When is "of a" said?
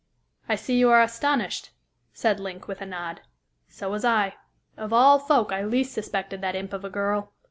6.73-6.89